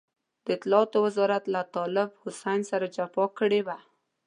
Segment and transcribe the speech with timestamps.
[0.45, 3.77] د اطلاعاتو وزارت له طالب حسين سره جفا کړې وه.